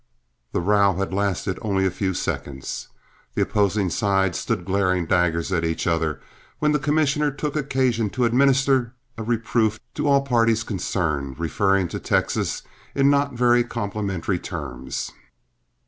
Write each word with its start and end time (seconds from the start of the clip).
The 0.51 0.61
row 0.61 0.95
had 0.95 1.13
lasted 1.13 1.59
only 1.61 1.85
a 1.85 1.91
few 1.91 2.15
seconds. 2.15 2.87
The 3.35 3.43
opposing 3.43 3.91
sides 3.91 4.39
stood 4.39 4.65
glaring 4.65 5.05
daggers 5.05 5.51
at 5.51 5.63
each 5.63 5.85
other, 5.85 6.19
when 6.57 6.71
the 6.71 6.79
commissioner 6.79 7.29
took 7.29 7.55
occasion 7.55 8.09
to 8.17 8.25
administer 8.25 8.95
a 9.15 9.21
reproof 9.21 9.79
to 9.93 10.07
all 10.07 10.23
parties 10.23 10.63
concerned, 10.63 11.37
referring 11.39 11.87
to 11.89 11.99
Texas 11.99 12.63
in 12.95 13.11
not 13.11 13.33
very 13.33 13.63
complimentary 13.63 14.39
terms. 14.39 15.11